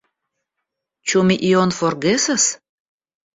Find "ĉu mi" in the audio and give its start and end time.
1.11-1.37